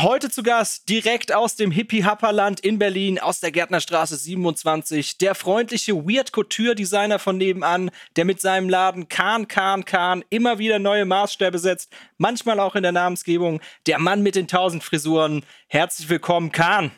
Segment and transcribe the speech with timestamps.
[0.00, 5.94] Heute zu Gast, direkt aus dem Hippie-Happerland in Berlin, aus der Gärtnerstraße 27, der freundliche
[5.94, 11.60] Weird Couture-Designer von nebenan, der mit seinem Laden Kahn, Kahn, Kahn immer wieder neue Maßstäbe
[11.60, 15.44] setzt, manchmal auch in der Namensgebung, der Mann mit den tausend Frisuren.
[15.68, 16.90] Herzlich willkommen, Kahn.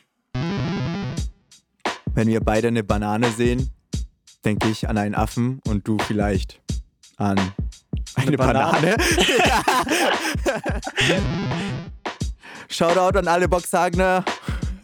[2.15, 3.69] Wenn wir beide eine Banane sehen,
[4.43, 6.59] denke ich an einen Affen und du vielleicht
[7.17, 7.37] an
[8.15, 8.97] eine, eine Banane.
[8.97, 8.97] Banane.
[12.69, 14.23] Shoutout an alle Boxhagner.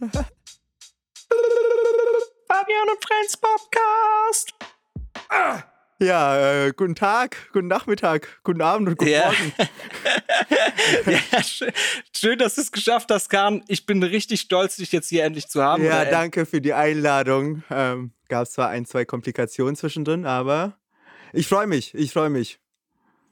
[2.48, 4.54] Fabian und Friends Podcast.
[6.00, 9.26] Ja, äh, guten Tag, guten Nachmittag, guten Abend und guten ja.
[9.26, 9.52] Morgen.
[11.32, 11.72] ja, schön,
[12.16, 13.62] schön, dass du es geschafft hast, Kahn.
[13.68, 15.84] Ich bin richtig stolz, dich jetzt hier endlich zu haben.
[15.84, 17.62] Ja, danke für die Einladung.
[17.70, 20.78] Ähm, Gab zwar ein, zwei Komplikationen zwischendrin, aber
[21.32, 22.58] ich freue mich, ich freue mich.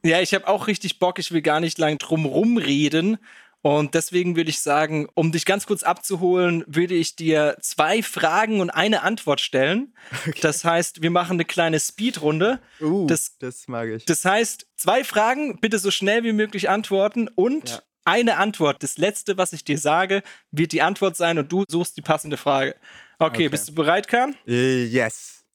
[0.05, 1.17] Ja, ich habe auch richtig Bock.
[1.17, 3.17] Ich will gar nicht lang drum rumreden.
[3.63, 8.59] Und deswegen würde ich sagen, um dich ganz kurz abzuholen, würde ich dir zwei Fragen
[8.59, 9.95] und eine Antwort stellen.
[10.27, 10.37] Okay.
[10.41, 12.59] Das heißt, wir machen eine kleine Speedrunde.
[12.81, 14.03] Uh, das, das mag ich.
[14.03, 17.81] Das heißt, zwei Fragen, bitte so schnell wie möglich antworten und ja.
[18.03, 18.83] eine Antwort.
[18.83, 22.35] Das letzte, was ich dir sage, wird die Antwort sein und du suchst die passende
[22.35, 22.75] Frage.
[23.17, 23.49] Okay, okay.
[23.49, 24.35] bist du bereit, Kahn?
[24.45, 25.45] Uh, yes.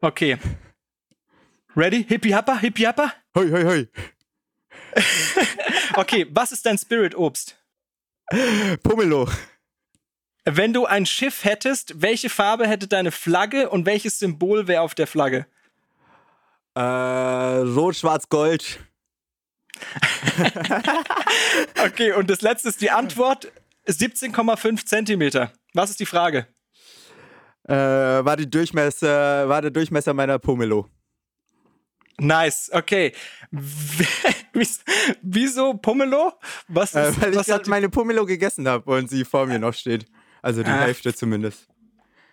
[0.00, 0.38] Okay.
[1.76, 2.02] Ready?
[2.02, 3.12] Hippie Happa, Hippie Happa?
[3.36, 3.88] Hoi, hoi, hoi.
[5.98, 7.56] okay, was ist dein Spirit-Obst?
[8.82, 9.28] Pomelo.
[10.44, 14.94] Wenn du ein Schiff hättest, welche Farbe hätte deine Flagge und welches Symbol wäre auf
[14.94, 15.46] der Flagge?
[16.74, 18.80] Äh, Rot, Schwarz, Gold.
[21.84, 23.52] okay, und das letzte ist die Antwort:
[23.86, 25.52] 17,5 Zentimeter.
[25.74, 26.46] Was ist die Frage?
[27.64, 30.88] Äh, war, die Durchmesser, war der Durchmesser meiner Pomelo.
[32.20, 33.12] Nice, okay.
[35.22, 36.32] Wieso Pomelo?
[36.66, 39.46] Was äh, ist, äh, weil was ich gerade meine Pomelo gegessen habe und sie vor
[39.46, 40.06] mir noch steht.
[40.42, 40.80] Also die ah.
[40.80, 41.68] Hälfte zumindest.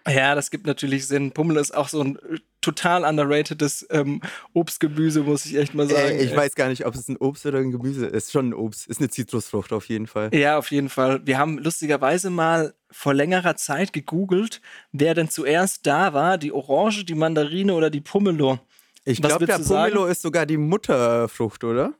[0.07, 1.31] Ja, das gibt natürlich Sinn.
[1.31, 4.21] Pomelo ist auch so ein äh, total underrateds ähm,
[4.53, 6.17] Obstgemüse, muss ich echt mal sagen.
[6.17, 8.31] Äh, ich weiß gar nicht, ob es ein Obst oder ein Gemüse ist.
[8.31, 8.87] Schon ein Obst.
[8.87, 10.29] Ist eine Zitrusfrucht auf jeden Fall.
[10.33, 11.21] Ja, auf jeden Fall.
[11.25, 17.03] Wir haben lustigerweise mal vor längerer Zeit gegoogelt, wer denn zuerst da war, die Orange,
[17.05, 18.59] die Mandarine oder die Pomelo.
[19.05, 20.11] Ich glaube, der Pomelo sagen?
[20.11, 21.93] ist sogar die Mutterfrucht, oder?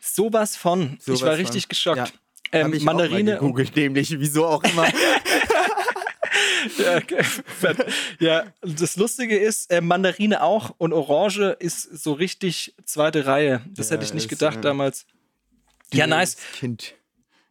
[0.00, 0.98] Sowas von.
[1.00, 1.68] So ich war richtig von.
[1.68, 1.96] geschockt.
[1.96, 2.06] Ja.
[2.52, 3.38] Ähm, ich Mandarine.
[3.38, 4.88] Googelt nämlich, wieso auch immer.
[6.78, 7.24] ja, okay.
[8.18, 13.62] ja, das Lustige ist, äh, Mandarine auch und Orange ist so richtig zweite Reihe.
[13.68, 15.06] Das ja, hätte ich nicht gedacht ist, damals.
[15.92, 16.36] Ja, nice.
[16.54, 16.94] Kind.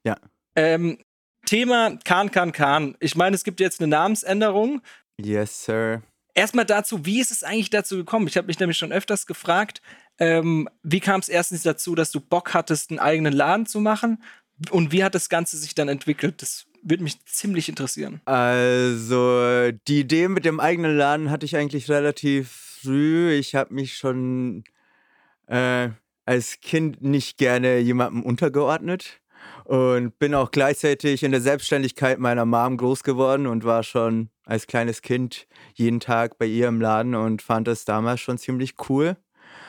[0.04, 0.18] Ja.
[0.56, 1.00] Ähm,
[1.46, 2.96] Thema Kahn, Kahn, Kahn.
[3.00, 4.82] Ich meine, es gibt jetzt eine Namensänderung.
[5.18, 6.02] Yes, sir.
[6.38, 8.28] Erstmal dazu, wie ist es eigentlich dazu gekommen?
[8.28, 9.82] Ich habe mich nämlich schon öfters gefragt,
[10.20, 14.22] ähm, wie kam es erstens dazu, dass du Bock hattest, einen eigenen Laden zu machen?
[14.70, 16.44] Und wie hat das Ganze sich dann entwickelt?
[16.44, 18.22] Das würde mich ziemlich interessieren.
[18.26, 22.52] Also, die Idee mit dem eigenen Laden hatte ich eigentlich relativ
[22.84, 23.34] früh.
[23.34, 24.64] Ich habe mich schon
[25.48, 25.90] äh,
[26.26, 29.22] als Kind nicht gerne jemandem untergeordnet
[29.68, 34.66] und bin auch gleichzeitig in der Selbstständigkeit meiner Mom groß geworden und war schon als
[34.66, 39.18] kleines Kind jeden Tag bei ihr im Laden und fand das damals schon ziemlich cool.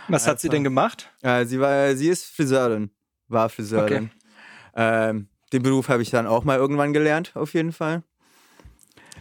[0.07, 1.11] Was hat sie denn gemacht?
[1.23, 2.91] Äh, sie war, sie ist Friseurin,
[3.27, 4.11] war Friseurin.
[4.73, 5.09] Okay.
[5.11, 8.05] Ähm, den Beruf habe ich dann auch mal irgendwann gelernt, auf jeden Fall.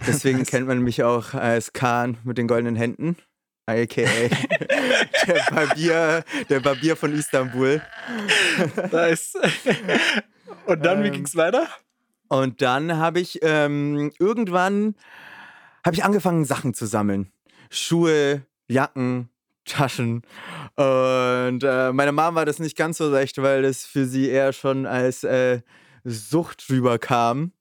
[0.06, 3.18] Deswegen kennt man mich auch als Kahn mit den goldenen Händen,
[3.66, 4.04] aka
[5.28, 7.82] der Barbier, der Barbier von Istanbul.
[8.92, 9.34] Nice.
[10.68, 11.68] Und dann, wie ähm, es weiter?
[12.30, 14.96] Und dann habe ich ähm, irgendwann
[15.86, 17.32] habe ich angefangen, Sachen zu sammeln.
[17.70, 19.30] Schuhe, Jacken,
[19.64, 20.24] Taschen.
[20.76, 24.52] Und äh, meine Mom war das nicht ganz so recht, weil das für sie eher
[24.52, 25.62] schon als äh,
[26.04, 27.54] Sucht rüberkam.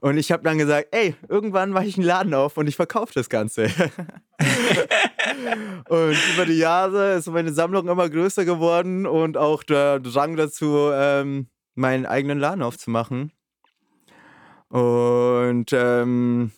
[0.00, 3.12] Und ich habe dann gesagt, ey, irgendwann mache ich einen Laden auf und ich verkaufe
[3.14, 3.64] das Ganze.
[5.88, 10.90] und über die Jahre ist meine Sammlung immer größer geworden und auch der Drang dazu,
[10.92, 13.32] ähm, meinen eigenen Laden aufzumachen.
[14.68, 16.50] Und ähm,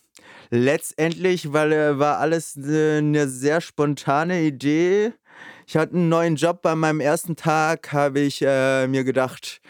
[0.50, 5.12] letztendlich weil, äh, war alles eine ne sehr spontane Idee.
[5.66, 9.60] Ich hatte einen neuen Job bei meinem ersten Tag, habe ich äh, mir gedacht,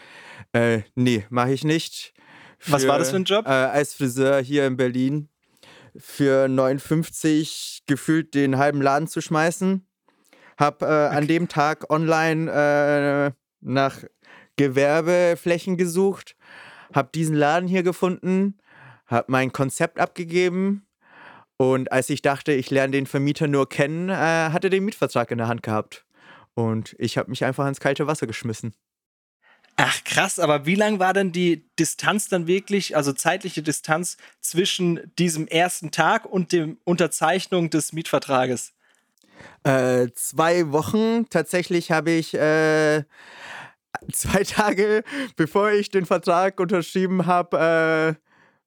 [0.53, 2.13] äh, nee, mache ich nicht.
[2.59, 3.45] Für, Was war das für ein Job?
[3.45, 5.29] Äh, als Friseur hier in Berlin.
[5.97, 9.87] Für 59 gefühlt den halben Laden zu schmeißen.
[10.57, 11.15] Hab äh, okay.
[11.15, 13.31] an dem Tag online äh,
[13.61, 14.03] nach
[14.57, 16.35] Gewerbeflächen gesucht,
[16.93, 18.57] habe diesen Laden hier gefunden,
[19.05, 20.85] habe mein Konzept abgegeben
[21.57, 25.31] und als ich dachte, ich lerne den Vermieter nur kennen, äh, hat er den Mietvertrag
[25.31, 26.05] in der Hand gehabt.
[26.53, 28.73] Und ich habe mich einfach ins kalte Wasser geschmissen.
[29.77, 35.11] Ach krass, aber wie lang war denn die Distanz dann wirklich, also zeitliche Distanz zwischen
[35.19, 38.71] diesem ersten Tag und der Unterzeichnung des Mietvertrages?
[39.63, 41.27] Äh, zwei Wochen.
[41.29, 43.03] Tatsächlich habe ich äh,
[44.11, 45.03] zwei Tage,
[45.35, 48.21] bevor ich den Vertrag unterschrieben habe, äh,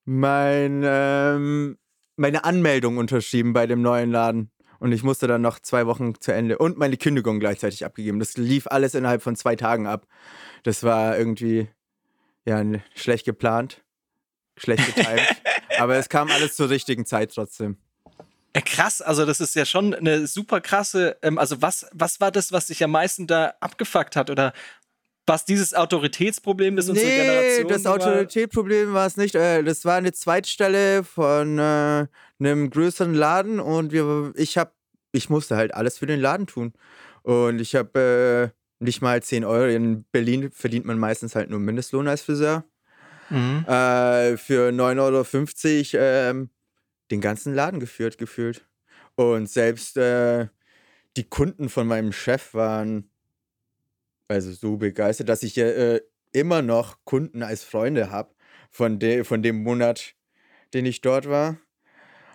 [0.04, 1.78] mein, ähm,
[2.16, 4.50] meine Anmeldung unterschrieben bei dem neuen Laden.
[4.80, 8.20] Und ich musste dann noch zwei Wochen zu Ende und meine Kündigung gleichzeitig abgegeben.
[8.20, 10.06] Das lief alles innerhalb von zwei Tagen ab.
[10.62, 11.68] Das war irgendwie
[12.46, 12.62] ja
[12.94, 13.82] schlecht geplant,
[14.56, 15.20] schlecht getimt.
[15.78, 17.76] aber es kam alles zur richtigen Zeit trotzdem.
[18.56, 22.32] Ja, krass, also das ist ja schon eine super krasse, ähm, also was, was war
[22.32, 24.52] das, was dich am meisten da abgefuckt hat oder
[25.28, 27.68] was dieses Autoritätsproblem ist unsere nee, Generation?
[27.68, 29.34] das Autoritätsproblem war es nicht.
[29.34, 32.06] Äh, das war eine Zweitstelle von äh,
[32.40, 34.72] einem größeren Laden und wir, ich habe,
[35.12, 36.72] ich musste halt alles für den Laden tun.
[37.22, 39.68] Und ich habe äh, nicht mal 10 Euro.
[39.68, 42.64] In Berlin verdient man meistens halt nur Mindestlohn als Friseur.
[43.28, 43.64] Mhm.
[43.66, 46.50] Äh, für 9,50 Euro ähm,
[47.10, 48.66] den ganzen Laden geführt, gefühlt.
[49.14, 50.46] Und selbst äh,
[51.16, 53.10] die Kunden von meinem Chef waren
[54.28, 56.00] also so begeistert, dass ich ja äh,
[56.32, 58.34] immer noch Kunden als Freunde habe
[58.70, 60.14] von, de von dem Monat,
[60.74, 61.56] den ich dort war.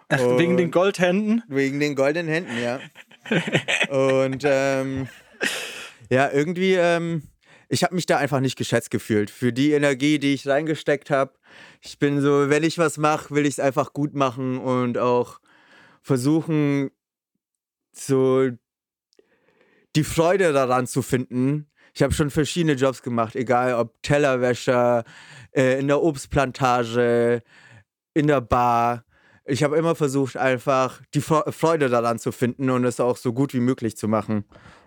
[0.09, 1.43] Ach, wegen den Goldhänden?
[1.47, 2.79] Wegen den goldenen Händen, ja.
[3.89, 5.07] Und ähm,
[6.09, 7.23] ja, irgendwie, ähm,
[7.69, 11.33] ich habe mich da einfach nicht geschätzt gefühlt für die Energie, die ich reingesteckt habe.
[11.81, 15.39] Ich bin so, wenn ich was mache, will ich es einfach gut machen und auch
[16.01, 16.91] versuchen,
[17.91, 18.49] so
[19.95, 25.03] die Freude daran zu finden, ich habe schon verschiedene Jobs gemacht, egal ob Tellerwäscher,
[25.51, 27.43] äh, in der Obstplantage,
[28.13, 29.05] in der Bar.
[29.45, 33.53] Ich habe immer versucht, einfach die Freude daran zu finden und es auch so gut
[33.53, 34.45] wie möglich zu machen,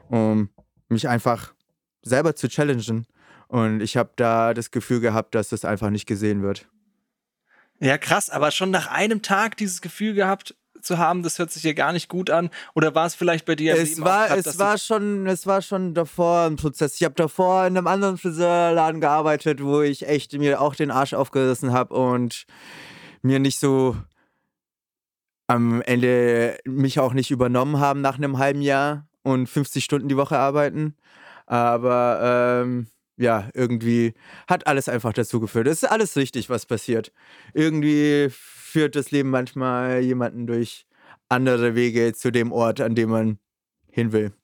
[0.08, 0.50] um
[0.88, 1.54] mich einfach
[2.02, 3.06] selber zu challengen.
[3.48, 6.68] Und ich habe da das Gefühl gehabt, dass das einfach nicht gesehen wird.
[7.78, 11.62] Ja, krass, aber schon nach einem Tag dieses Gefühl gehabt, zu haben, das hört sich
[11.62, 12.50] ja gar nicht gut an.
[12.74, 13.76] Oder war es vielleicht bei dir?
[13.76, 16.96] Es war, grad, es war schon, es war schon davor ein Prozess.
[16.96, 21.14] Ich habe davor in einem anderen Friseurladen gearbeitet, wo ich echt mir auch den Arsch
[21.14, 22.46] aufgerissen habe und
[23.22, 23.96] mir nicht so
[25.48, 30.16] am Ende mich auch nicht übernommen haben nach einem halben Jahr und 50 Stunden die
[30.16, 30.96] Woche arbeiten.
[31.46, 34.14] Aber ähm, ja, irgendwie
[34.46, 35.66] hat alles einfach dazu geführt.
[35.66, 37.12] Es ist alles richtig, was passiert.
[37.54, 38.28] Irgendwie
[38.76, 40.84] führt das Leben manchmal jemanden durch
[41.30, 43.38] andere Wege zu dem Ort, an dem man
[43.90, 44.34] hin will.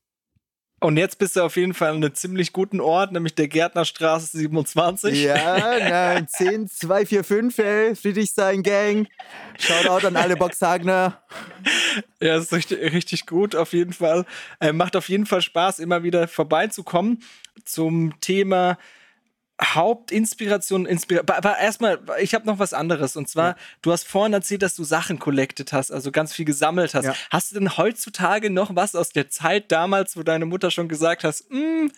[0.81, 4.38] Und jetzt bist du auf jeden Fall an einem ziemlich guten Ort, nämlich der Gärtnerstraße
[4.38, 5.23] 27.
[5.23, 9.06] Ja, na, 10, 2, 4, 5, ey, Friedrichstein Gang.
[9.58, 11.23] Shoutout an alle Boxhagner.
[12.19, 14.25] Ja, das ist richtig, richtig gut, auf jeden Fall.
[14.61, 17.23] Äh, macht auf jeden Fall Spaß, immer wieder vorbeizukommen
[17.67, 18.78] zum Thema
[19.62, 23.17] Hauptinspiration, Inspira aber erstmal, ich habe noch was anderes.
[23.17, 23.56] Und zwar, ja.
[23.82, 27.05] du hast vorhin erzählt, dass du Sachen collected hast, also ganz viel gesammelt hast.
[27.05, 27.14] Ja.
[27.31, 31.25] Hast du denn heutzutage noch was aus der Zeit damals, wo deine Mutter schon gesagt
[31.25, 31.88] hast, mm,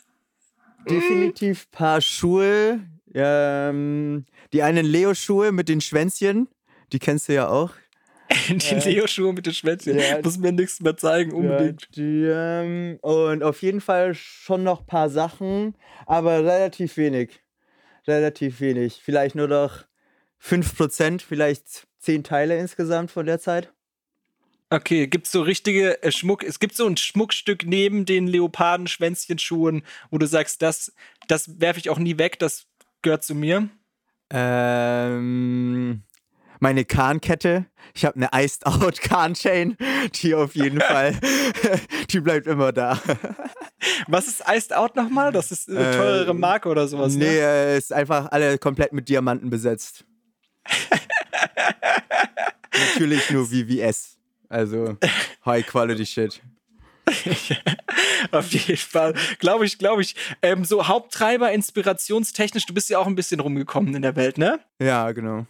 [0.88, 2.80] Definitiv paar Schuhe.
[3.14, 6.48] Ähm, die einen Leo-Schuhe mit den Schwänzchen,
[6.92, 7.70] die kennst du ja auch.
[8.48, 9.98] die Leo-Schuhe mit den Schwänzchen.
[9.98, 11.88] Ja, Muss mir nichts mehr zeigen, unbedingt.
[11.96, 15.74] Die, ähm, und auf jeden Fall schon noch ein paar Sachen,
[16.06, 17.43] aber relativ wenig
[18.06, 19.00] relativ wenig.
[19.02, 19.84] Vielleicht nur noch
[20.42, 23.72] 5%, vielleicht 10 Teile insgesamt von der Zeit.
[24.70, 29.84] Okay, gibt es so richtige äh, Schmuck, es gibt so ein Schmuckstück neben den Leoparden-Schwänzchenschuhen,
[30.10, 30.92] wo du sagst, das,
[31.28, 32.66] das werfe ich auch nie weg, das
[33.02, 33.68] gehört zu mir?
[34.30, 36.02] Ähm,
[36.64, 37.66] meine Kahnkette.
[37.94, 39.76] Ich habe eine Iced Out Kahn-Chain,
[40.14, 41.14] die auf jeden Fall,
[42.10, 42.98] die bleibt immer da.
[44.08, 45.30] Was ist Iced Out nochmal?
[45.30, 47.24] Das ist eine teurere ähm, Marke oder sowas, ne?
[47.26, 47.76] Nee, ne?
[47.76, 50.06] ist einfach alle komplett mit Diamanten besetzt.
[52.72, 54.16] Natürlich nur VVS.
[54.48, 54.96] Also
[55.44, 56.40] High Quality Shit.
[58.30, 59.14] Auf jeden Fall.
[59.38, 60.14] Glaube ich, glaube ich.
[60.42, 64.60] Ähm, so Haupttreiber, inspirationstechnisch, du bist ja auch ein bisschen rumgekommen in der Welt, ne?
[64.80, 65.46] Ja, genau.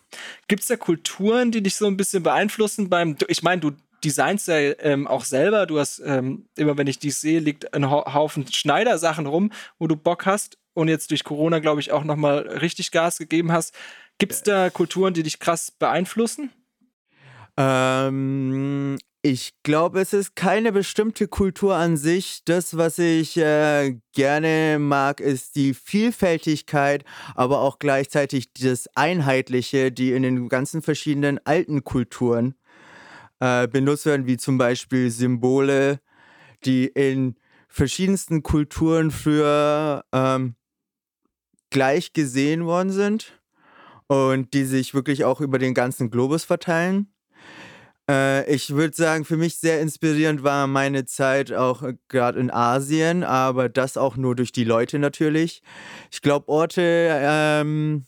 [0.48, 3.72] Gibt es da Kulturen, die dich so ein bisschen beeinflussen beim, ich meine, du
[4.04, 7.90] designst ja ähm, auch selber, du hast, ähm, immer wenn ich dich sehe, liegt ein
[7.90, 12.40] Haufen Schneidersachen rum, wo du Bock hast und jetzt durch Corona, glaube ich, auch nochmal
[12.40, 13.74] richtig Gas gegeben hast.
[14.18, 16.50] Gibt es da Kulturen, die dich krass beeinflussen?
[17.56, 22.42] Ähm, ich glaube, es ist keine bestimmte Kultur an sich.
[22.44, 27.04] Das, was ich äh, gerne mag, ist die Vielfältigkeit,
[27.34, 32.54] aber auch gleichzeitig das Einheitliche, die in den ganzen verschiedenen alten Kulturen
[33.40, 36.00] äh, benutzt werden, wie zum Beispiel Symbole,
[36.66, 40.54] die in verschiedensten Kulturen früher ähm,
[41.70, 43.40] gleich gesehen worden sind
[44.06, 47.13] und die sich wirklich auch über den ganzen Globus verteilen.
[48.10, 52.50] Äh, ich würde sagen, für mich sehr inspirierend war meine Zeit auch äh, gerade in
[52.50, 55.62] Asien, aber das auch nur durch die Leute natürlich.
[56.10, 58.04] Ich glaube, Orte, ähm,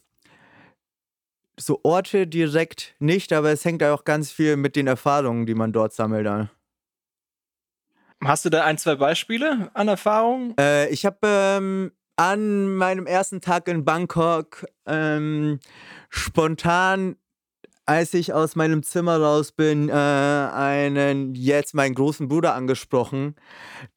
[1.59, 5.73] so Orte direkt nicht, aber es hängt auch ganz viel mit den Erfahrungen, die man
[5.73, 6.27] dort sammelt.
[6.27, 6.51] An.
[8.23, 10.55] Hast du da ein, zwei Beispiele an Erfahrungen?
[10.59, 15.61] Äh, ich habe ähm, an meinem ersten Tag in Bangkok ähm,
[16.11, 17.17] spontan
[17.87, 23.37] als ich aus meinem Zimmer raus bin, äh, einen jetzt meinen großen Bruder angesprochen,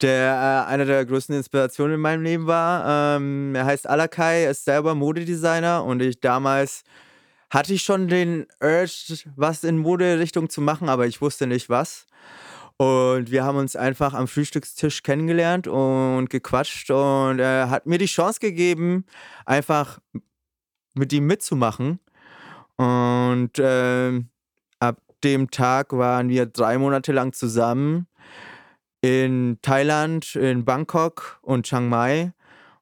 [0.00, 3.16] der äh, einer der größten Inspirationen in meinem Leben war.
[3.16, 6.84] Ähm, er heißt Alakai, ist selber Modedesigner und ich damals
[7.50, 12.06] hatte ich schon den Urge, was in Moderichtung zu machen, aber ich wusste nicht was.
[12.76, 18.06] Und wir haben uns einfach am Frühstückstisch kennengelernt und gequatscht und er hat mir die
[18.06, 19.04] Chance gegeben,
[19.44, 19.98] einfach
[20.94, 21.98] mit ihm mitzumachen.
[22.80, 24.22] Und äh,
[24.78, 28.06] ab dem Tag waren wir drei Monate lang zusammen
[29.02, 32.32] in Thailand, in Bangkok und Chiang Mai.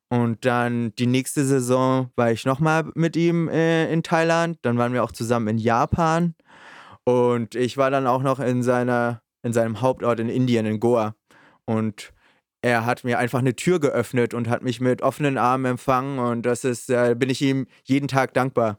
[0.08, 4.60] Und dann die nächste Saison war ich nochmal mit ihm äh, in Thailand.
[4.62, 6.36] Dann waren wir auch zusammen in Japan.
[7.02, 11.16] Und ich war dann auch noch in, seiner, in seinem Hauptort in Indien, in Goa.
[11.64, 12.12] Und
[12.62, 16.20] er hat mir einfach eine Tür geöffnet und hat mich mit offenen Armen empfangen.
[16.20, 18.78] Und das ist, äh, bin ich ihm jeden Tag dankbar.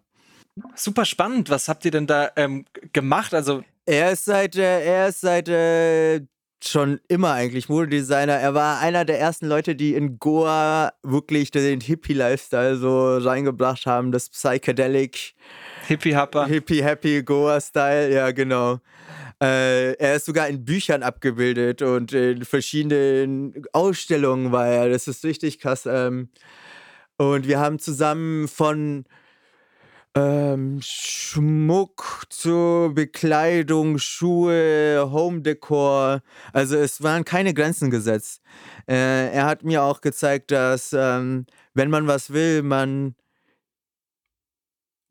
[0.75, 1.49] Super spannend.
[1.49, 3.33] Was habt ihr denn da ähm, gemacht?
[3.33, 6.21] Also er ist seit, äh, er ist seit äh,
[6.63, 8.33] schon immer eigentlich Modedesigner.
[8.33, 14.11] Er war einer der ersten Leute, die in Goa wirklich den Hippie-Lifestyle so reingebracht haben,
[14.11, 15.33] das Psychedelic.
[15.87, 16.45] Hippie-Happer.
[16.47, 18.79] Hippie-Happy Goa-Style, ja, genau.
[19.41, 24.89] Äh, er ist sogar in Büchern abgebildet und in verschiedenen Ausstellungen war er.
[24.89, 25.85] Das ist richtig krass.
[25.85, 26.29] Ähm,
[27.17, 29.05] und wir haben zusammen von
[30.15, 36.21] ähm, Schmuck zur Bekleidung, Schuhe, Home Decor.
[36.53, 38.41] Also es waren keine Grenzen gesetzt.
[38.87, 43.15] Äh, er hat mir auch gezeigt, dass ähm, wenn man was will, man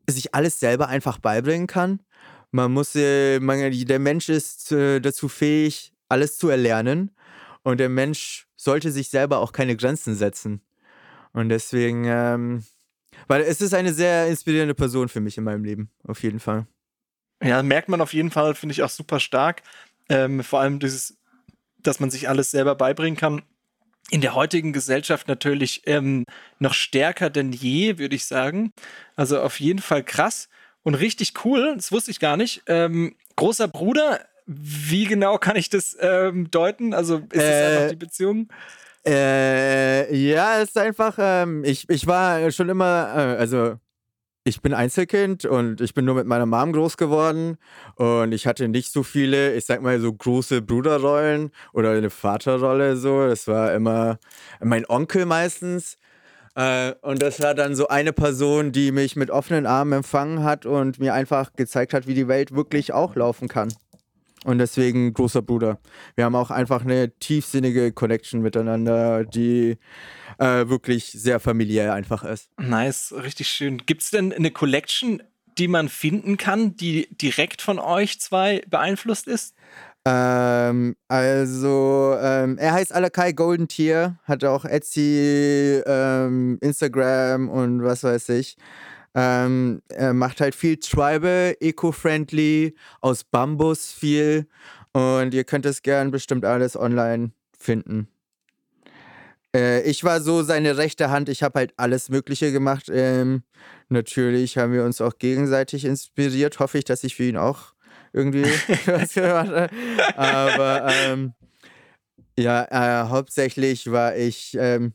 [0.09, 2.00] sich alles selber einfach beibringen kann.
[2.50, 7.14] Man muss, äh, man, der Mensch ist äh, dazu fähig, alles zu erlernen.
[7.62, 10.62] Und der Mensch sollte sich selber auch keine Grenzen setzen.
[11.33, 12.64] Und deswegen ähm,
[13.26, 16.66] weil es ist eine sehr inspirierende Person für mich in meinem Leben, auf jeden Fall.
[17.42, 19.62] Ja, merkt man auf jeden Fall, finde ich auch super stark.
[20.08, 21.18] Ähm, vor allem dieses,
[21.78, 23.42] dass man sich alles selber beibringen kann.
[24.10, 26.25] In der heutigen Gesellschaft natürlich ähm,
[26.58, 28.72] noch stärker denn je, würde ich sagen.
[29.16, 30.48] Also auf jeden Fall krass
[30.82, 31.75] und richtig cool.
[31.76, 32.62] Das wusste ich gar nicht.
[32.66, 36.94] Ähm, großer Bruder, wie genau kann ich das ähm, deuten?
[36.94, 38.48] Also ist äh, es einfach die Beziehung?
[39.07, 43.76] Äh, ja, es ist einfach, ähm, ich, ich war schon immer, äh, also
[44.45, 47.59] ich bin Einzelkind und ich bin nur mit meiner Mom groß geworden
[47.97, 52.97] und ich hatte nicht so viele, ich sag mal so große Bruderrollen oder eine Vaterrolle
[52.97, 53.26] so.
[53.26, 54.19] Das war immer
[54.61, 55.97] mein Onkel meistens.
[56.55, 60.67] Äh, und das war dann so eine Person, die mich mit offenen Armen empfangen hat
[60.67, 63.69] und mir einfach gezeigt hat, wie die Welt wirklich auch laufen kann.
[64.45, 65.78] Und deswegen großer Bruder.
[66.14, 69.78] Wir haben auch einfach eine tiefsinnige Connection miteinander, die
[70.38, 72.50] äh, wirklich sehr familiär einfach ist.
[72.59, 73.78] Nice, richtig schön.
[73.85, 75.23] Gibt es denn eine Collection,
[75.59, 79.54] die man finden kann, die direkt von euch zwei beeinflusst ist?
[80.04, 88.04] Ähm, also, ähm, er heißt Alakai Golden Tier, hat auch Etsy, ähm, Instagram und was
[88.04, 88.57] weiß ich.
[89.20, 94.46] Ähm, er macht halt viel Tribal, eco-friendly, aus Bambus viel.
[94.92, 98.06] Und ihr könnt es gern bestimmt alles online finden.
[99.52, 101.28] Äh, ich war so seine rechte Hand.
[101.28, 102.88] Ich habe halt alles Mögliche gemacht.
[102.92, 103.42] Ähm,
[103.88, 106.60] natürlich haben wir uns auch gegenseitig inspiriert.
[106.60, 107.75] Hoffe ich, dass ich für ihn auch
[108.12, 108.44] irgendwie
[108.87, 109.68] was gemacht habe.
[110.16, 111.32] Aber ähm,
[112.38, 114.92] ja, äh, hauptsächlich war ich ähm,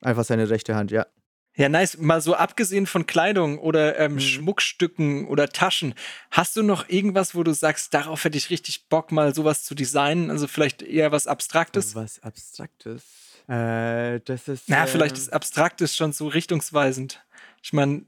[0.00, 1.06] einfach seine rechte Hand, ja.
[1.54, 1.98] Ja, nice.
[1.98, 4.20] Mal so abgesehen von Kleidung oder ähm, mhm.
[4.20, 5.94] Schmuckstücken oder Taschen,
[6.30, 9.74] hast du noch irgendwas, wo du sagst, darauf hätte ich richtig Bock, mal sowas zu
[9.74, 10.30] designen?
[10.30, 11.94] Also vielleicht eher was Abstraktes?
[11.94, 13.02] Was Abstraktes?
[13.48, 14.64] Äh, das ist.
[14.68, 17.22] Na, äh, vielleicht ist Abstraktes schon so richtungsweisend.
[17.64, 18.02] Ich meine,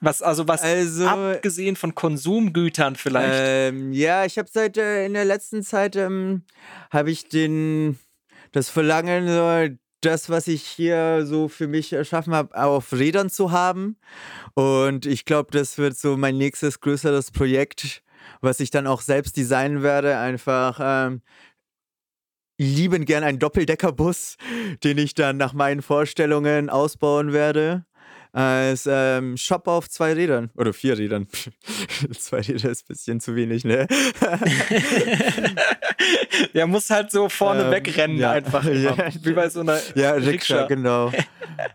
[0.00, 3.32] was, also was also, abgesehen von Konsumgütern vielleicht.
[3.32, 6.42] Ähm, ja, ich habe seit äh, in der letzten Zeit ähm,
[6.90, 7.98] habe ich den
[8.52, 13.50] das Verlangen, so das, was ich hier so für mich erschaffen habe, auf Rädern zu
[13.50, 13.96] haben.
[14.54, 18.02] Und ich glaube, das wird so mein nächstes größeres Projekt,
[18.40, 20.18] was ich dann auch selbst designen werde.
[20.18, 21.22] Einfach ähm,
[22.58, 24.36] lieben gern einen Doppeldeckerbus,
[24.84, 27.84] den ich dann nach meinen Vorstellungen ausbauen werde.
[28.34, 31.28] Als ähm, Shop auf zwei Rädern oder vier Rädern.
[32.18, 33.86] zwei Räder ist ein bisschen zu wenig, ne?
[36.54, 38.32] Der muss halt so vorne Ähm, wegrennen ja.
[38.32, 38.64] einfach.
[38.74, 38.96] Ja.
[39.22, 40.66] Wie bei so einer Ja, Rikscha, Rikscha.
[40.66, 41.12] genau.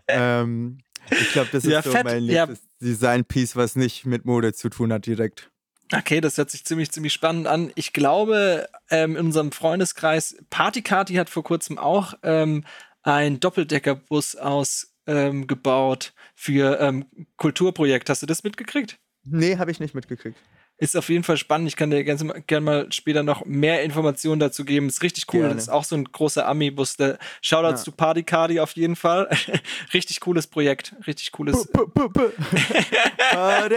[0.08, 0.78] ähm,
[1.10, 2.04] ich glaube, das ist Ja, so fett.
[2.04, 2.46] mein Ja.
[2.46, 5.50] nächstes Design-Piece, was nicht mit Mode zu tun hat direkt.
[5.92, 7.72] Okay, das hört sich ziemlich, ziemlich spannend an.
[7.74, 12.64] Ich glaube, ähm, in unserem Freundeskreis, Partykati hat vor kurzem auch ähm,
[13.02, 18.08] einen Doppeldeckerbus ausgebaut ähm, gebaut für ähm, Kulturprojekt.
[18.10, 18.98] Hast du das mitgekriegt?
[19.24, 20.38] Nee, habe ich nicht mitgekriegt.
[20.78, 21.68] Ist auf jeden Fall spannend.
[21.68, 24.88] Ich kann dir gerne gern mal später noch mehr Informationen dazu geben.
[24.88, 25.40] Ist richtig cool.
[25.40, 25.54] Gerne.
[25.54, 26.96] Das ist auch so ein großer Ami-Bus.
[27.42, 27.84] Shoutouts Ja.
[27.84, 29.28] zu Partycardi auf jeden Fall.
[29.92, 30.94] richtig cooles Projekt.
[31.06, 31.68] Richtig cooles.
[33.30, 33.74] Party,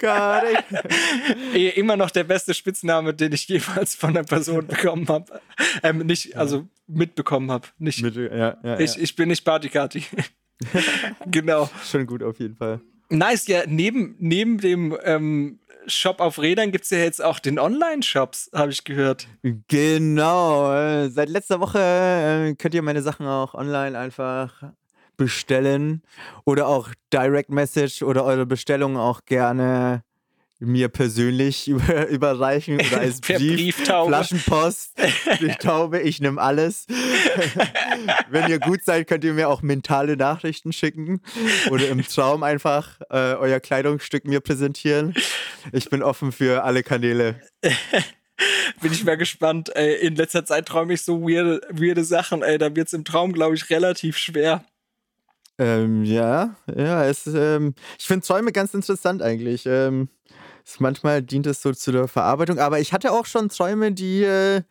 [0.00, 0.56] Party.
[1.54, 5.40] Eh, immer noch der beste Spitzname, den ich jemals von einer Person bekommen habe.
[5.82, 7.68] Ähm, nicht, also mitbekommen habe.
[7.78, 10.04] Nicht, Mit, ja, ja, ich, ich bin nicht Partykati.
[11.26, 11.68] genau.
[11.84, 12.80] Schon gut auf jeden Fall.
[13.08, 17.58] Nice, ja, neben, neben dem ähm, Shop auf Rädern gibt es ja jetzt auch den
[17.58, 19.28] Online-Shops, habe ich gehört.
[19.68, 20.72] Genau.
[20.74, 24.72] äh, Seit letzter Woche äh, könnt ihr meine Sachen auch online einfach
[25.16, 26.02] bestellen
[26.44, 30.02] oder auch Direct Message oder eure Bestellungen auch gerne
[30.58, 34.08] mir persönlich über, überreichen oder als Brief, Brieftaube.
[34.08, 34.94] Flaschenpost,
[35.38, 36.86] Brieftaube, ich nehme alles.
[38.30, 41.20] Wenn ihr gut seid, könnt ihr mir auch mentale Nachrichten schicken
[41.70, 45.14] oder im Traum einfach äh, euer Kleidungsstück mir präsentieren.
[45.72, 47.40] Ich bin offen für alle Kanäle.
[48.82, 49.74] Bin ich mal gespannt.
[49.74, 52.42] Ey, in letzter Zeit träume ich so weirde, weirde Sachen.
[52.42, 54.62] Ey, da wird es im Traum, glaube ich, relativ schwer.
[55.58, 59.64] Ähm, ja, ja, es, ähm, ich finde Träume ganz interessant eigentlich.
[59.64, 60.10] Ähm,
[60.78, 64.62] manchmal dient es so zu der Verarbeitung, aber ich hatte auch schon Träume, die äh,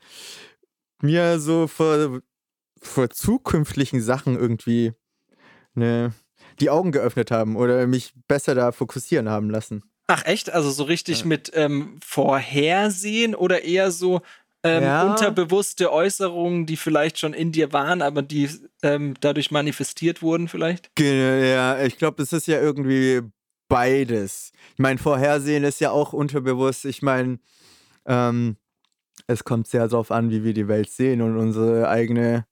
[1.02, 2.22] mir so vor,
[2.82, 4.94] vor zukünftigen Sachen irgendwie
[5.74, 6.14] ne,
[6.60, 9.84] die Augen geöffnet haben oder mich besser da fokussieren haben lassen.
[10.08, 10.52] Ach, echt?
[10.52, 11.26] Also so richtig Ja.
[11.26, 14.22] mit ähm, Vorhersehen oder eher so
[14.64, 15.06] ähm, Ja.
[15.06, 18.50] unterbewusste Äußerungen, die vielleicht schon in dir waren, aber die
[18.84, 20.94] ähm, dadurch manifestiert wurden, vielleicht?
[20.96, 23.22] Ge- Ja, ich glaube, es ist ja irgendwie
[23.68, 24.52] beides.
[24.74, 26.86] Ich meine, Vorhersehen ist ja auch unterbewusst.
[26.86, 27.40] Ich meine,
[28.06, 28.58] ähm,
[29.28, 32.46] es kommt sehr darauf an, wie wir die Welt sehen und unsere eigene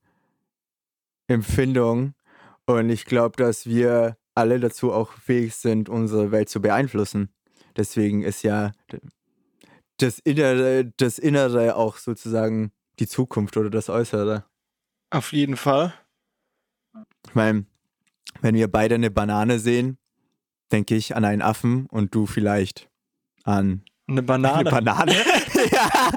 [1.28, 2.14] Empfindung.
[2.66, 7.30] Und ich glaube, dass wir alle dazu auch fähig sind, unsere Welt zu beeinflussen.
[7.76, 8.72] Deswegen ist ja
[9.98, 14.46] das Innere, das Innere auch sozusagen die Zukunft oder das Äußere.
[15.10, 15.94] Auf jeden Fall.
[17.28, 17.66] Ich meine,
[18.42, 19.98] wenn wir beide eine Banane sehen,
[20.74, 22.90] denke ich an einen Affen und du vielleicht
[23.44, 24.58] an Eine Banane.
[24.58, 25.14] eine Banane.
[25.72, 26.12] ja.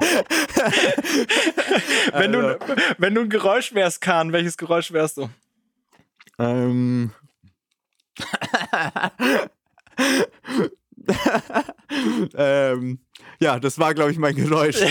[2.13, 5.29] wenn, Also, du, wenn du ein Geräusch wärst, Kahn, welches Geräusch wärst du?
[6.39, 7.11] ähm.
[12.35, 12.99] ähm,
[13.39, 14.77] ja, das war, glaube ich, mein Geräusch.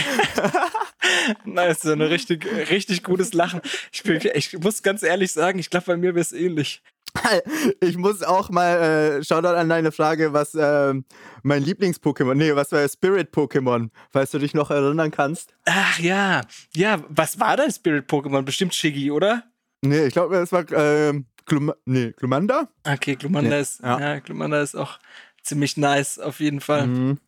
[1.44, 3.60] Nice, so ein richtig, richtig gutes Lachen.
[3.92, 6.82] Ich, bin, ich muss ganz ehrlich sagen, ich glaube, bei mir wäre es ähnlich.
[7.80, 11.04] Ich muss auch mal, äh, Shoutout an deine Frage, was ähm,
[11.42, 15.54] mein Lieblings-Pokémon, nee, was war Spirit-Pokémon, falls du dich noch erinnern kannst.
[15.64, 16.42] Ach ja,
[16.74, 18.42] ja, was war dein Spirit-Pokémon?
[18.42, 19.44] Bestimmt Shiggy, oder?
[19.82, 22.68] Nee, ich glaube, es war ähm, Glum nee, Glumanda.
[22.84, 24.00] Okay, Glumanda Nee, ist, ja.
[24.00, 24.18] ja.
[24.18, 24.98] Glumanda ist auch
[25.42, 26.86] ziemlich nice, auf jeden Fall.
[26.86, 27.18] Mhm.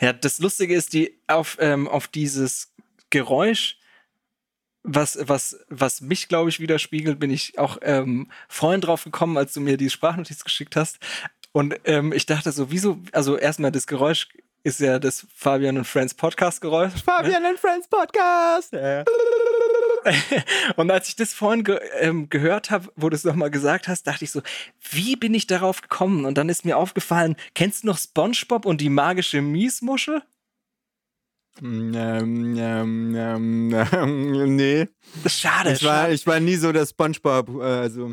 [0.00, 2.72] Ja, das Lustige ist, die auf, ähm, auf dieses
[3.10, 3.78] Geräusch,
[4.84, 9.54] was, was, was mich, glaube ich, widerspiegelt, bin ich auch ähm, vorhin drauf gekommen, als
[9.54, 10.98] du mir die Sprachnotiz geschickt hast.
[11.52, 14.28] Und ähm, ich dachte so, wieso, also erstmal das Geräusch
[14.62, 17.02] ist ja das Fabian und Friends Podcast-Geräusch.
[17.04, 18.72] Fabian and Friends Podcast.
[18.72, 19.04] Ja.
[20.76, 24.06] Und als ich das vorhin ge ähm, gehört habe, wo du es nochmal gesagt hast,
[24.06, 24.42] dachte ich so,
[24.90, 26.24] wie bin ich darauf gekommen?
[26.24, 30.22] Und dann ist mir aufgefallen, kennst du noch SpongeBob und die magische Miesmuschel?
[31.62, 31.92] Ähm,
[32.56, 34.88] ähm, ähm, ähm, nee.
[35.26, 36.14] Schade, Ich war, schade.
[36.14, 38.12] ich war nie so der Spongebob, äh, also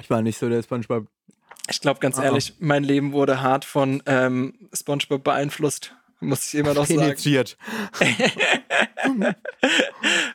[0.00, 1.06] ich war nicht so der Spongebob.
[1.68, 2.24] Ich glaube, ganz Oh, oh.
[2.24, 5.94] ehrlich, mein Leben wurde hart von ähm, SpongeBob beeinflusst.
[6.20, 7.00] Muss ich immer noch sagen.
[7.00, 7.56] Penetriert.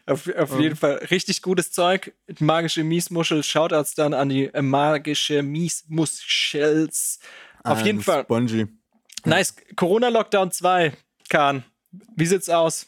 [0.08, 2.14] Auf, auf jeden Fall richtig gutes Zeug.
[2.40, 3.44] Magische Miesmuschel.
[3.44, 7.20] Shoutouts dann an die äh, magische Miesmuschels.
[7.64, 8.24] Auf jeden Fall.
[8.24, 8.68] Spongy.
[9.26, 9.56] Nice.
[9.76, 10.94] Corona-Lockdown 2,
[11.30, 11.64] Kahn.
[12.16, 12.88] Wie sieht's aus?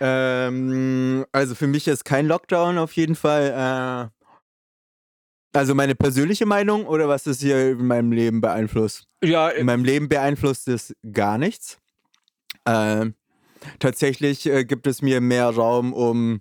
[0.00, 4.10] Ähm, also für mich ist kein Lockdown auf jeden Fall.
[4.12, 9.06] Äh, also meine persönliche Meinung oder was es hier in meinem Leben beeinflusst?
[9.22, 11.78] Ja, In meinem Leben beeinflusst es gar nichts.
[12.66, 13.14] Ähm,
[13.78, 16.40] tatsächlich äh, gibt es mir mehr Raum, um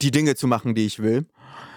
[0.00, 1.26] die Dinge zu machen, die ich will.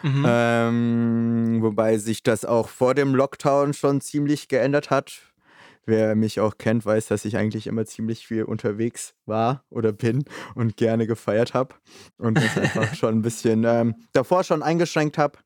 [0.03, 0.25] Mhm.
[0.27, 5.30] Ähm, wobei sich das auch vor dem Lockdown schon ziemlich geändert hat.
[5.85, 10.23] Wer mich auch kennt, weiß, dass ich eigentlich immer ziemlich viel unterwegs war oder bin
[10.55, 11.75] und gerne gefeiert habe.
[12.17, 15.39] Und das einfach schon ein bisschen ähm, davor schon eingeschränkt habe.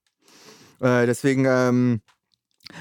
[0.81, 2.01] Äh, deswegen, ähm,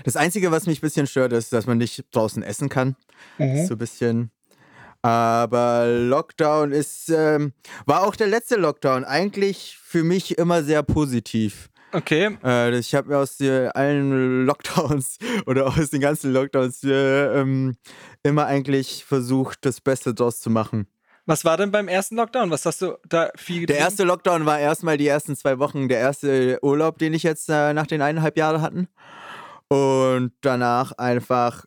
[0.05, 2.97] das Einzige, was mich ein bisschen stört, ist, dass man nicht draußen essen kann.
[3.39, 3.67] Mhm.
[3.67, 4.31] So ein bisschen.
[5.03, 7.53] Aber Lockdown ist, ähm,
[7.85, 11.69] war auch der letzte Lockdown eigentlich für mich immer sehr positiv.
[11.95, 12.37] Okay.
[12.43, 17.77] Äh, ich habe mir aus die, allen Lockdowns oder aus den ganzen Lockdowns äh, ähm,
[18.25, 20.89] immer eigentlich versucht, das Beste draus zu machen.
[21.25, 22.51] Was war denn beim ersten Lockdown?
[22.51, 23.79] Was hast du da viel getrieben?
[23.79, 27.49] Der erste Lockdown war erstmal die ersten zwei Wochen der erste Urlaub, den ich jetzt
[27.49, 28.89] äh, nach den eineinhalb Jahren hatten.
[29.69, 31.65] Und danach einfach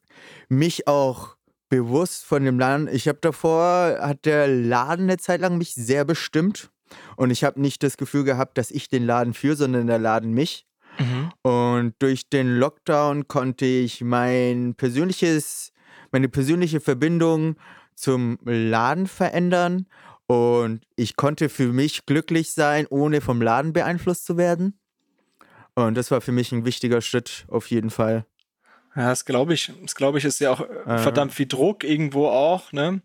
[0.50, 1.38] mich auch
[1.70, 2.90] bewusst von dem Laden.
[2.90, 6.70] Ich habe davor, hat der Laden eine Zeit lang mich sehr bestimmt.
[7.16, 10.34] Und ich habe nicht das Gefühl gehabt, dass ich den Laden führe, sondern der Laden
[10.34, 10.66] mich.
[11.00, 11.32] Mhm.
[11.42, 15.72] Und durch den Lockdown konnte ich mein persönliches,
[16.12, 17.56] meine persönliche Verbindung
[17.96, 19.88] zum Laden verändern.
[20.28, 24.78] Und ich konnte für mich glücklich sein, ohne vom Laden beeinflusst zu werden.
[25.76, 28.26] Und das war für mich ein wichtiger Schritt auf jeden Fall.
[28.96, 29.72] Ja, das glaube ich.
[29.84, 32.72] Das glaube ich ist ja auch äh, verdammt viel Druck irgendwo auch.
[32.72, 33.02] Ne?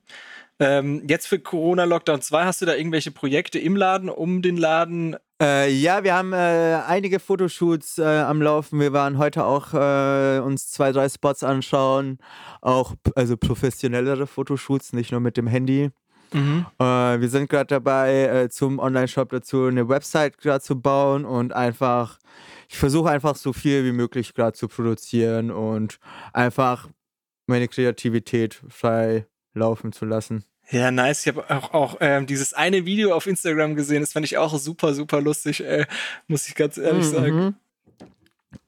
[0.59, 4.57] Ähm, jetzt für Corona Lockdown 2, hast du da irgendwelche Projekte im Laden, um den
[4.57, 5.17] Laden?
[5.41, 8.79] Äh, ja, wir haben äh, einige Fotoshoots äh, am Laufen.
[8.79, 12.19] Wir waren heute auch äh, uns zwei, drei Spots anschauen.
[12.61, 15.91] Auch also professionellere Fotoshoots, nicht nur mit dem Handy.
[16.33, 16.67] Mhm.
[16.79, 16.85] Äh,
[17.21, 22.19] wir sind gerade dabei, äh, zum Online-Shop dazu eine Website gerade zu bauen und einfach,
[22.69, 25.99] ich versuche einfach so viel wie möglich gerade zu produzieren und
[26.33, 26.89] einfach
[27.47, 30.45] meine Kreativität frei laufen zu lassen.
[30.71, 31.27] Ja, nice.
[31.27, 34.01] Ich habe auch, auch ähm, dieses eine Video auf Instagram gesehen.
[34.01, 35.87] Das fand ich auch super, super lustig, äh,
[36.29, 37.11] muss ich ganz ehrlich mhm.
[37.11, 37.57] sagen.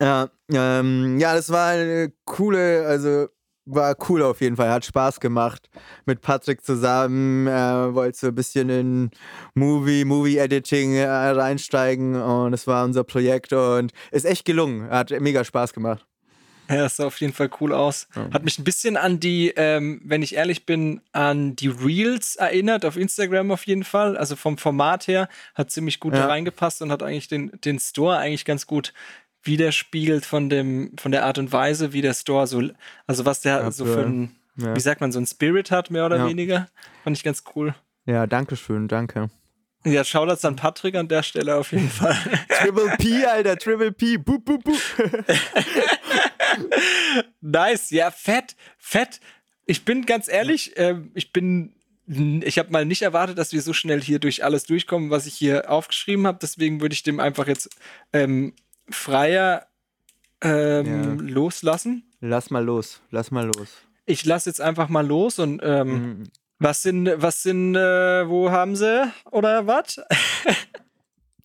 [0.00, 3.28] Ja, ähm, ja, das war eine coole, also
[3.66, 4.70] war cool auf jeden Fall.
[4.70, 5.70] Hat Spaß gemacht.
[6.04, 9.10] Mit Patrick zusammen äh, wollte so ein bisschen in
[9.54, 14.90] Movie, Movie-Editing äh, reinsteigen und es war unser Projekt und ist echt gelungen.
[14.90, 16.06] Hat mega Spaß gemacht.
[16.68, 18.08] Ja, das sah auf jeden Fall cool aus.
[18.32, 22.84] Hat mich ein bisschen an die, ähm, wenn ich ehrlich bin, an die Reels erinnert,
[22.84, 24.16] auf Instagram auf jeden Fall.
[24.16, 26.20] Also vom Format her hat ziemlich gut ja.
[26.20, 28.94] da reingepasst und hat eigentlich den, den Store eigentlich ganz gut
[29.42, 32.62] widerspiegelt von dem, von der Art und Weise, wie der Store so,
[33.06, 34.74] also was der ja, so für ein, ja.
[34.74, 36.68] wie sagt man, so ein Spirit hat, mehr oder weniger.
[37.02, 37.74] Fand ich ganz cool.
[38.06, 39.28] Ja, danke schön, danke.
[39.86, 42.16] Ja, schau das an Patrick an der Stelle auf jeden Fall.
[42.48, 44.16] Triple P, Alter, Triple P.
[44.16, 44.78] Boop, boop, boop.
[47.40, 49.20] nice, ja, fett, fett.
[49.66, 51.74] Ich bin ganz ehrlich, äh, ich bin
[52.06, 55.34] ich habe mal nicht erwartet, dass wir so schnell hier durch alles durchkommen, was ich
[55.34, 56.38] hier aufgeschrieben habe.
[56.40, 57.70] Deswegen würde ich dem einfach jetzt
[58.12, 58.52] ähm,
[58.90, 59.66] freier
[60.42, 61.32] ähm, ja.
[61.32, 62.04] loslassen.
[62.20, 63.68] Lass mal los, lass mal los.
[64.06, 66.22] Ich lass jetzt einfach mal los und ähm, mhm.
[66.58, 69.98] was sind, was sind, äh, wo haben sie oder was?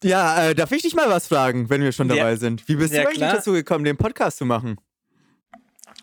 [0.03, 2.35] ja, äh, darf ich dich mal was fragen, wenn wir schon dabei ja.
[2.35, 2.67] sind?
[2.67, 3.35] Wie bist ja, du eigentlich klar.
[3.35, 4.77] dazu gekommen, den Podcast zu machen?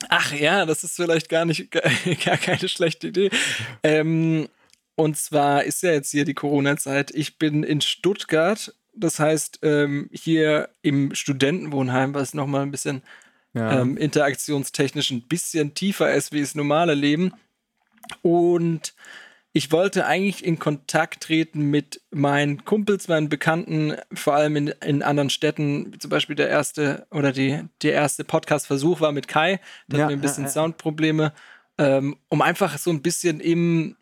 [0.08, 1.70] Ach ja, das ist vielleicht gar nicht
[2.24, 3.30] gar keine schlechte Idee.
[3.82, 4.48] Ähm,
[4.94, 7.10] und zwar ist ja jetzt hier die Corona-Zeit.
[7.12, 13.02] Ich bin in Stuttgart, das heißt ähm, hier im Studentenwohnheim, was nochmal ein bisschen
[13.52, 13.80] ja.
[13.80, 17.32] ähm, interaktionstechnisch ein bisschen tiefer ist wie das normale Leben.
[18.22, 18.94] Und
[19.56, 25.02] ich wollte eigentlich in Kontakt treten mit meinen Kumpels, meinen Bekannten, vor allem in, in
[25.02, 25.98] anderen Städten.
[25.98, 29.58] Zum Beispiel der erste oder die, der erste Podcast-Versuch war mit Kai.
[29.88, 30.52] Da ja, hatten wir ein bisschen ja, ja.
[30.52, 31.32] Soundprobleme,
[31.78, 33.96] ähm, um einfach so ein bisschen im,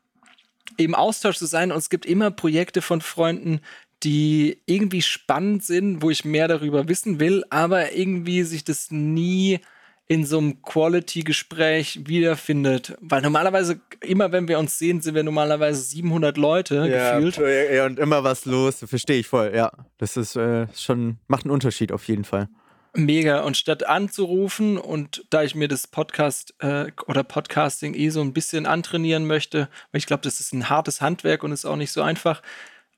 [0.77, 1.71] im Austausch zu sein.
[1.71, 3.61] Und es gibt immer Projekte von Freunden,
[4.03, 9.61] die irgendwie spannend sind, wo ich mehr darüber wissen will, aber irgendwie sich das nie
[10.07, 12.97] in so einem Quality-Gespräch wiederfindet.
[13.01, 17.39] Weil normalerweise, immer wenn wir uns sehen, sind wir normalerweise 700 Leute ja, gefühlt.
[17.73, 19.73] Ja, und immer was los, verstehe ich voll, ja.
[19.97, 22.49] Das ist äh, schon, macht einen Unterschied auf jeden Fall.
[22.97, 23.41] Mega.
[23.41, 28.35] Und statt anzurufen und da ich mir das Podcast äh, oder Podcasting eh so ein
[28.35, 31.93] bisschen antrainieren möchte, weil ich glaube, das ist ein hartes Handwerk und ist auch nicht
[31.93, 32.43] so einfach,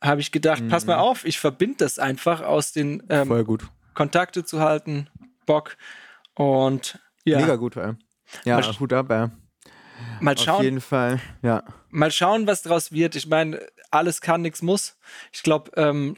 [0.03, 0.69] habe ich gedacht, mhm.
[0.69, 3.59] pass mal auf, ich verbinde das einfach aus den ähm,
[3.95, 5.09] Kontakte zu halten,
[5.47, 5.77] Bock
[6.37, 7.41] und ja.
[7.41, 7.95] Mega gut, ey.
[8.45, 9.29] Ja, mal Hut ab, ey.
[10.21, 10.57] Mal schauen.
[10.57, 11.65] Auf jeden Fall, ja.
[11.91, 13.17] Mal schauen, was daraus wird.
[13.17, 14.97] Ich meine, alles kann, nichts muss.
[15.33, 16.17] Ich glaube, ähm,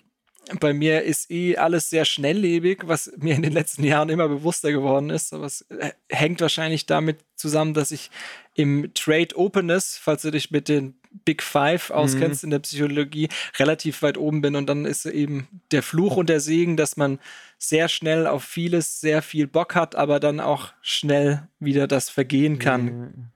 [0.60, 4.72] bei mir ist eh alles sehr schnelllebig, was mir in den letzten Jahren immer bewusster
[4.72, 5.32] geworden ist.
[5.32, 5.66] Aber es
[6.08, 8.10] hängt wahrscheinlich damit zusammen, dass ich
[8.54, 12.46] im Trade Openness, falls du dich mit den Big Five auskennst Mhm.
[12.46, 14.56] in der Psychologie, relativ weit oben bin.
[14.56, 17.18] Und dann ist eben der Fluch und der Segen, dass man
[17.58, 22.58] sehr schnell auf vieles sehr viel Bock hat, aber dann auch schnell wieder das vergehen
[22.58, 23.30] kann.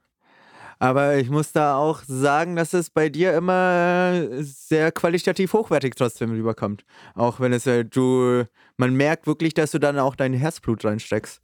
[0.79, 6.33] Aber ich muss da auch sagen, dass es bei dir immer sehr qualitativ hochwertig trotzdem
[6.33, 6.85] rüberkommt.
[7.15, 8.45] Auch wenn es äh, du,
[8.77, 11.41] man merkt wirklich, dass du dann auch dein Herzblut reinsteckst.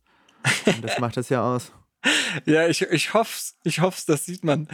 [0.67, 1.71] Und das macht es ja aus.
[2.47, 4.69] Ja, ich, ich hoffe ich hoff's, das sieht man.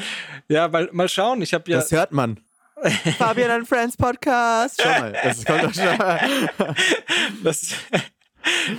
[0.48, 1.78] Ja, weil, mal schauen, ich habe ja.
[1.78, 2.40] Das hört man.
[3.18, 4.80] Fabian and Friends Podcast.
[4.82, 6.74] Schau mal, das kommt doch schon.
[7.42, 7.74] Das,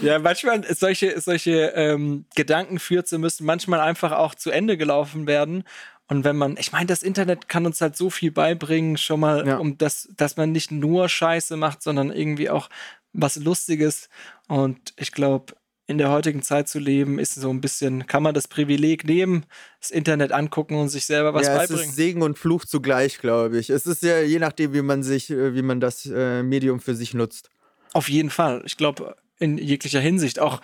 [0.02, 5.64] ja, manchmal solche, solche ähm, Gedankenfürze müssen manchmal einfach auch zu Ende gelaufen werden.
[6.08, 9.48] Und wenn man, ich meine, das Internet kann uns halt so viel beibringen, schon mal,
[9.48, 9.58] Ja.
[9.58, 12.70] um das, dass man nicht nur Scheiße macht, sondern irgendwie auch
[13.14, 14.10] was Lustiges.
[14.48, 15.56] Und ich glaube,
[15.88, 19.46] in der heutigen Zeit zu leben, ist so ein bisschen, kann man das Privileg nehmen,
[19.80, 21.90] das Internet angucken und sich selber was ja, es beibringen.
[21.90, 23.70] ist Segen und Fluch zugleich, glaube ich.
[23.70, 26.96] Es ist ja je nachdem, wie man sich, äh, wie man das äh, Medium für
[26.96, 27.50] sich nutzt.
[27.94, 28.64] Auf jeden Fall.
[28.66, 30.40] Ich glaube, in jeglicher Hinsicht.
[30.40, 30.62] Auch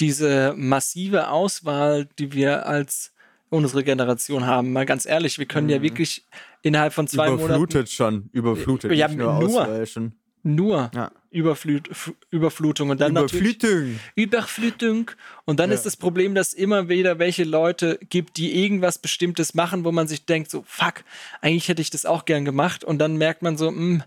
[0.00, 3.12] diese massive Auswahl, die wir als
[3.50, 4.72] unsere Generation haben.
[4.72, 6.26] Mal ganz ehrlich, wir können ja wirklich
[6.62, 8.92] innerhalb von zwei Monaten Überflutet schon, überflutet.
[8.92, 9.86] Ja, nicht nur nur.
[9.86, 10.12] Schon.
[10.42, 11.10] Nur Ja.
[11.30, 11.88] Überflut,
[12.30, 14.00] Überflutung und dann natürlich Überflutung.
[14.14, 15.10] Überflutung.
[15.46, 15.74] Und dann Ja.
[15.74, 20.08] ist das Problem, dass immer wieder welche Leute gibt, die irgendwas Bestimmtes machen, wo man
[20.08, 21.04] sich denkt, so, fuck,
[21.40, 22.84] eigentlich hätte ich das auch gern gemacht.
[22.84, 24.04] Und dann merkt man so, mh,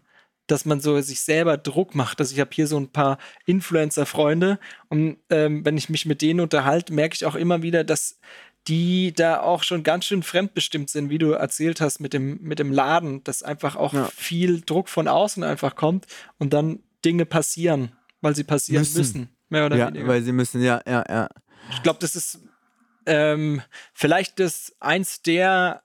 [0.48, 2.20] dass man so sich selber Druck macht.
[2.20, 3.18] Also ich habe hier so ein paar
[3.48, 8.20] Influencer-Freunde und ähm, wenn ich mich mit denen unterhalte, merke ich auch immer wieder, dass
[8.68, 12.58] die da auch schon ganz schön fremdbestimmt sind, wie du erzählt hast mit dem, mit
[12.60, 14.06] dem Laden, dass einfach auch Ja.
[14.16, 16.08] viel Druck von außen einfach kommt
[16.40, 18.98] und dann Dinge passieren, weil sie passieren müssen.
[18.98, 19.30] Müssen.
[19.50, 20.08] mehr oder Ja, weniger.
[20.08, 21.30] weil sie müssen, ja, ja, ja.
[21.72, 22.40] Ich glaube, das ist
[23.06, 23.62] ähm,
[23.94, 25.84] vielleicht das eins der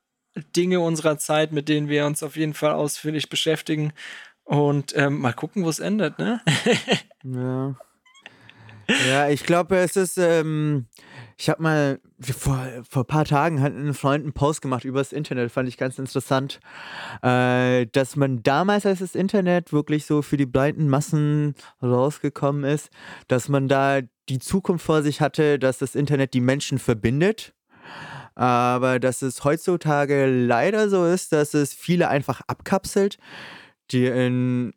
[0.56, 3.92] Dinge unserer Zeit, mit denen wir uns auf jeden Fall ausführlich beschäftigen.
[4.44, 6.40] Und ähm, mal gucken, wo es endet, ne?
[7.24, 7.76] Ja.
[9.08, 10.86] Ja, ich glaube, es ist, ähm,
[11.36, 14.98] ich habe mal vor, vor ein paar Tagen hat ein Freund einen Post gemacht über
[14.98, 16.60] das Internet, fand ich ganz interessant,
[17.22, 22.90] äh, dass man damals, als das Internet wirklich so für die breiten Massen rausgekommen ist,
[23.28, 27.54] dass man da die Zukunft vor sich hatte, dass das Internet die Menschen verbindet.
[28.34, 33.18] Aber dass es heutzutage leider so ist, dass es viele einfach abkapselt,
[33.90, 34.72] die in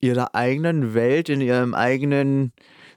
[0.00, 2.52] ihrer eigenen Welt, in ihrem eigenen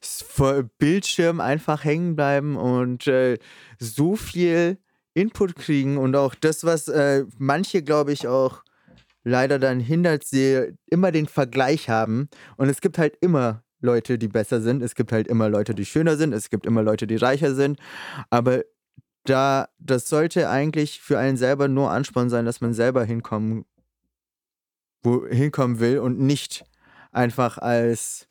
[0.06, 3.38] vor Bildschirm einfach hängen bleiben und äh,
[3.80, 4.78] so viel
[5.14, 8.64] Input kriegen und auch das, was äh, manche, glaube ich, auch
[9.24, 12.30] leider dann hindert, sie immer den Vergleich haben.
[12.58, 14.82] Und es gibt halt immer Leute, die besser sind.
[14.82, 16.34] Es gibt halt immer Leute, die schöner sind.
[16.34, 17.80] Es gibt immer Leute, die reicher sind.
[18.30, 18.64] Aber
[19.24, 23.66] da, das sollte eigentlich für einen selber nur Ansporn sein, dass man selber hinkommen,
[25.02, 26.64] wo, hinkommen will und nicht
[27.12, 28.28] einfach als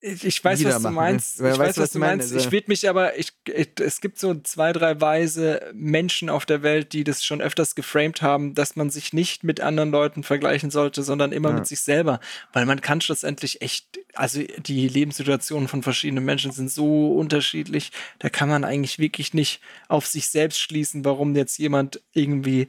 [0.00, 0.94] Ich, weiß, was du ne?
[0.94, 1.40] meinst.
[1.42, 2.32] Wer Ich weiß, was was du meine, meinst.
[2.32, 6.44] also- Ich will mich aber, ich, ich, es gibt so zwei, drei weise Menschen auf
[6.44, 10.22] der Welt, die das schon öfters geframed haben, dass man sich nicht mit anderen Leuten
[10.22, 11.54] vergleichen sollte, sondern immer Ja.
[11.56, 12.20] mit sich selber.
[12.52, 18.28] Weil man kann schlussendlich echt, also die Lebenssituationen von verschiedenen Menschen sind so unterschiedlich, da
[18.28, 22.68] kann man eigentlich wirklich nicht auf sich selbst schließen, warum jetzt jemand irgendwie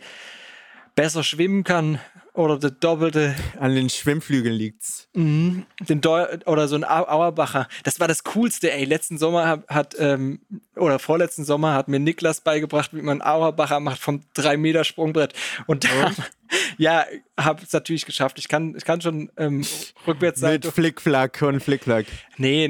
[0.96, 2.00] besser schwimmen kann
[2.38, 5.10] oder das Doppelte an den Schwimmflügeln liegt's.
[5.14, 5.66] Mhm.
[5.80, 7.68] Den Deu oder so ein Au Auerbacher.
[7.84, 8.86] Das war das Coolste, ey.
[8.86, 10.40] Letzten Sommer hat, hat ähm,
[10.76, 15.34] oder vorletzten Sommer hat mir Niklas beigebracht, wie man Auerbacher macht vom 3-Meter-Sprungbrett.
[15.66, 16.12] Und da,
[16.78, 17.06] ja,
[17.40, 18.38] habe es natürlich geschafft.
[18.38, 19.66] Ich kann, ich kann schon ähm,
[20.06, 20.54] rückwärts sein.
[20.64, 22.06] Mit Flickflack und Flickflack.
[22.38, 22.66] Nee,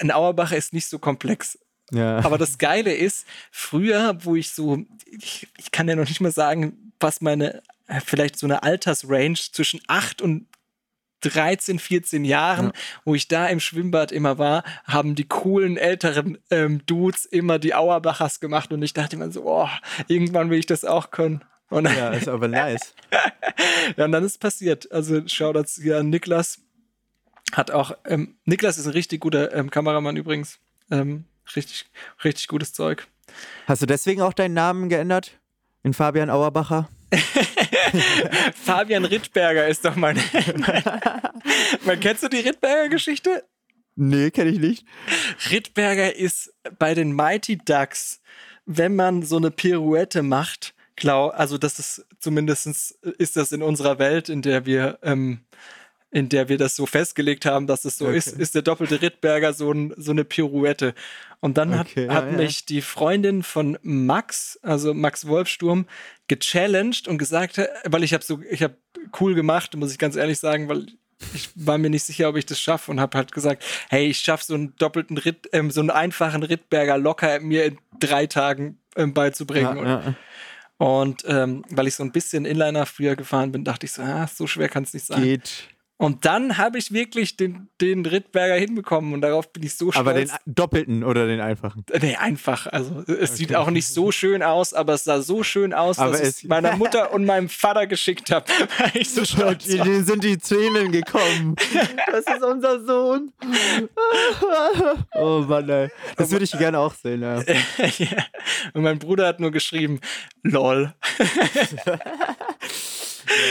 [0.00, 1.56] ein Auerbacher ist nicht so komplex.
[1.92, 2.24] Ja.
[2.24, 6.32] Aber das Geile ist, früher, wo ich so, ich, ich kann ja noch nicht mal
[6.32, 7.62] sagen, was meine,
[8.04, 10.46] vielleicht so eine Altersrange zwischen 8 und
[11.22, 12.72] 13, 14 Jahren,
[13.04, 17.74] wo ich da im Schwimmbad immer war, haben die coolen älteren ähm, Dudes immer die
[17.74, 19.68] Auerbachers gemacht und ich dachte immer so, oh,
[20.08, 21.44] irgendwann will ich das auch können.
[21.68, 22.94] Und, ja, ist aber nice.
[23.96, 24.90] ja, und dann ist es passiert.
[24.92, 26.60] Also Shoutouts hier an Niklas.
[27.52, 30.58] Hat auch, ähm, Niklas ist ein richtig guter ähm, Kameramann übrigens.
[30.90, 31.24] Ähm,
[31.56, 31.86] richtig,
[32.22, 33.08] richtig gutes Zeug.
[33.66, 35.32] Hast du deswegen auch deinen Namen geändert?
[35.82, 36.88] In Fabian Auerbacher?
[38.54, 40.20] Fabian Rittberger ist doch mein.
[41.84, 43.44] mein kennst du die Rittberger-Geschichte?
[43.94, 44.86] Nee, kenne ich nicht.
[45.50, 48.20] Rittberger ist bei den Mighty Ducks,
[48.66, 53.98] wenn man so eine Pirouette macht, klar, also das ist zumindest ist das in unserer
[53.98, 55.40] Welt, in der wir ähm,
[56.16, 58.16] in der wir das so festgelegt haben, dass es so Okay.
[58.16, 60.94] ist, ist der doppelte Rittberger so, ein, so eine Pirouette.
[61.40, 62.38] Und dann hat, Okay, ja, hat ja.
[62.38, 65.84] mich die Freundin von Max, also Max Wolfsturm,
[66.26, 68.78] gechallenged und gesagt, weil ich habe so, ich habe
[69.20, 70.86] cool gemacht, muss ich ganz ehrlich sagen, weil
[71.34, 74.20] ich war mir nicht sicher, ob ich das schaffe und habe halt gesagt, hey, ich
[74.20, 78.78] schaffe so einen doppelten Ritt, ähm, so einen einfachen Rittberger locker mir in drei Tagen
[78.96, 79.76] ähm, beizubringen.
[79.76, 80.14] Und Ja, ja.
[80.78, 84.26] und ähm, weil ich so ein bisschen Inliner früher gefahren bin, dachte ich so, ah,
[84.26, 85.22] so schwer kann es nicht sein.
[85.22, 85.68] Geht.
[85.98, 89.96] Und dann habe ich wirklich den, den Rittberger hinbekommen und darauf bin ich so stolz.
[90.06, 91.86] Aber den doppelten oder den einfachen?
[92.02, 92.66] nee, einfach.
[92.66, 96.10] Also es sieht auch nicht so schön aus, aber es sah so schön aus, Aber
[96.12, 98.44] dass ich es- meiner Mutter und meinem Vater geschickt habe,
[98.78, 99.84] weil ich so stolz war.
[99.86, 101.56] Denen sind die Tränen gekommen.
[102.12, 103.32] Das ist unser Sohn.
[105.14, 105.88] Oh Mann, ey.
[106.16, 107.40] Das würde ich gerne auch sehen, ja.
[107.98, 108.24] ja.
[108.74, 110.00] Und mein Bruder hat nur geschrieben,
[110.42, 110.94] lol.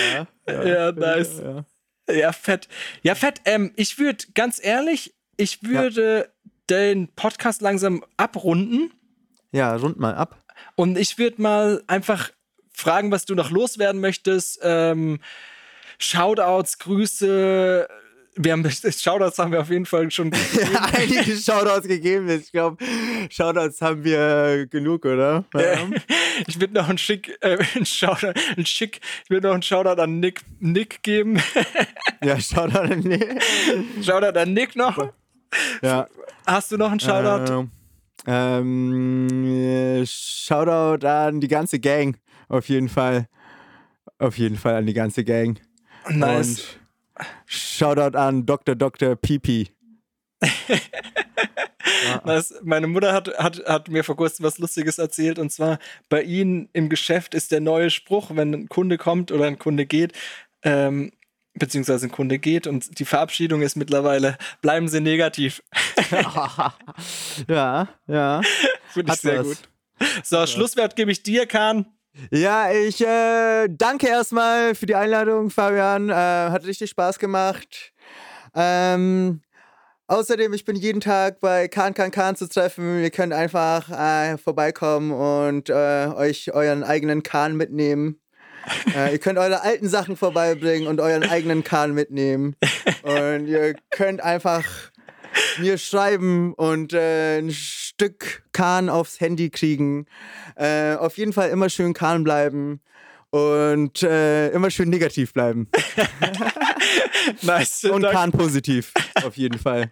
[0.08, 1.42] Ja, Ja, nice.
[1.44, 1.66] ja.
[2.10, 2.68] Ja, fett.
[3.02, 3.42] Ja, fett.
[3.46, 6.32] Ähm, ich würde, ganz ehrlich, ich würde
[6.70, 8.92] den Podcast langsam abrunden
[9.52, 10.44] Ja, rund mal ab.
[10.76, 12.32] und ich würde mal einfach
[12.74, 14.60] fragen, was du noch loswerden möchtest.
[14.64, 15.20] Ähm,
[15.98, 17.88] Shoutouts, Grüße.
[18.38, 20.32] Wir haben Shoutouts haben wir auf jeden Fall schon.
[20.74, 22.30] Ja, einige Shoutouts gegeben.
[22.30, 22.84] Ich glaube,
[23.30, 25.46] Shoutouts haben wir genug, oder?
[25.54, 25.78] Äh,
[26.48, 30.02] ich würde noch einen schick, äh, einen Shoutout, einen schick, ich würde noch einen Shoutout
[30.02, 31.42] an Nick, Nick geben.
[32.24, 32.96] Ja, Shoutout.
[32.96, 33.40] Nee.
[34.02, 35.12] Shoutout an Nick noch.
[35.82, 36.08] Ja.
[36.46, 37.54] Hast du noch einen Shoutout?
[38.28, 42.18] Ähm, ähm, äh, Shoutout an die ganze Gang.
[42.50, 43.28] Auf jeden Fall.
[44.20, 45.60] Auf jeden Fall an die ganze Gang.
[46.10, 46.60] nice.
[46.60, 46.85] Und
[47.46, 48.76] Shoutout an Dr.
[48.76, 49.16] Dr.
[49.16, 49.70] Pipi.
[52.26, 56.24] Das, meine Mutter hat, hat, hat mir vor kurzem was Lustiges erzählt und zwar bei
[56.24, 60.14] ihnen im Geschäft ist der neue Spruch, wenn ein Kunde kommt oder ein Kunde geht,
[60.64, 61.12] ähm,
[61.54, 65.64] beziehungsweise ein Kunde geht und die Verabschiedung ist mittlerweile, bleiben Sie negativ.
[67.48, 68.42] Ja, ja.
[68.90, 69.48] Finde ich Hat sehr was.
[69.48, 69.70] gut.
[70.24, 71.86] So, Schlusswert gebe ich dir, Kahn.
[72.32, 76.10] Ja, ich äh, danke erstmal für die Einladung, Fabian.
[76.10, 77.94] Äh, hat richtig Spaß gemacht.
[78.56, 79.42] Ähm,
[80.08, 83.02] außerdem, ich bin jeden Tag bei Kahn Kahn Kahn zu treffen.
[83.02, 88.22] Ihr könnt einfach äh, vorbeikommen und äh, euch euren eigenen Kahn mitnehmen.
[88.96, 92.56] äh, ihr könnt eure alten Sachen vorbeibringen und euren eigenen Kahn mitnehmen.
[93.04, 94.64] Und ihr könnt einfach
[95.60, 97.42] mir schreiben und äh,
[98.00, 100.06] Stück Kahn aufs Handy kriegen.
[100.56, 102.82] Äh, auf jeden Fall immer schön Kahn bleiben
[103.30, 105.70] und äh, immer schön negativ bleiben.
[107.42, 107.86] Nice.
[107.86, 109.92] Und Dank- Kahn positiv, auf jeden Fall.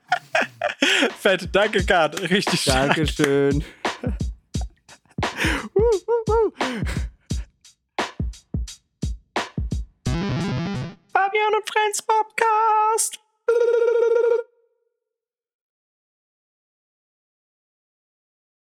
[1.20, 1.50] Fett.
[1.52, 2.13] Danke, Kahn.
[2.13, 2.96] Richtig stark.
[2.96, 3.63] Dankeschön.
[11.13, 12.34] Fabian und Friends Pop.